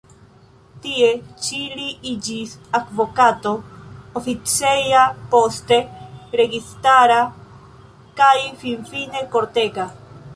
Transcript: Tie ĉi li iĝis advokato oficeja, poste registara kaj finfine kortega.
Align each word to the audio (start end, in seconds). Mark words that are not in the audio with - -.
Tie 0.83 1.09
ĉi 1.47 1.57
li 1.79 1.89
iĝis 2.11 2.55
advokato 2.79 3.51
oficeja, 4.21 5.03
poste 5.35 5.79
registara 6.41 7.19
kaj 8.23 8.35
finfine 8.65 9.23
kortega. 9.37 9.87